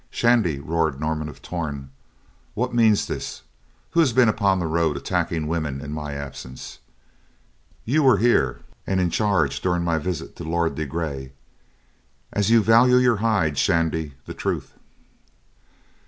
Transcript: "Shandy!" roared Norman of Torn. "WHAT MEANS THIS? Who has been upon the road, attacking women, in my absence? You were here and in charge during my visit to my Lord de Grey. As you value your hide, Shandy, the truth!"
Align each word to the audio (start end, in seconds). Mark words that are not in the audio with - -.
"Shandy!" 0.09 0.59
roared 0.59 0.99
Norman 0.99 1.29
of 1.29 1.43
Torn. 1.43 1.91
"WHAT 2.55 2.73
MEANS 2.73 3.05
THIS? 3.05 3.43
Who 3.91 3.99
has 3.99 4.13
been 4.13 4.29
upon 4.29 4.57
the 4.57 4.65
road, 4.65 4.97
attacking 4.97 5.45
women, 5.45 5.79
in 5.79 5.93
my 5.93 6.13
absence? 6.15 6.79
You 7.85 8.01
were 8.01 8.17
here 8.17 8.61
and 8.87 8.99
in 8.99 9.11
charge 9.11 9.61
during 9.61 9.83
my 9.83 9.99
visit 9.99 10.35
to 10.37 10.43
my 10.43 10.49
Lord 10.49 10.73
de 10.73 10.87
Grey. 10.87 11.33
As 12.33 12.49
you 12.49 12.63
value 12.63 12.97
your 12.97 13.17
hide, 13.17 13.59
Shandy, 13.59 14.15
the 14.25 14.33
truth!" 14.33 14.73